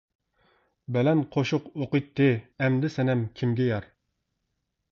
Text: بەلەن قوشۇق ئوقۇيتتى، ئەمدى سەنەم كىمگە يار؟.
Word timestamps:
بەلەن 0.95 1.21
قوشۇق 1.35 1.67
ئوقۇيتتى، 1.71 2.29
ئەمدى 2.65 2.91
سەنەم 2.97 3.21
كىمگە 3.41 3.69
يار؟. 3.71 3.89